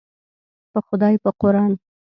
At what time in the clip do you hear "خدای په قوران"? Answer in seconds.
0.87-1.71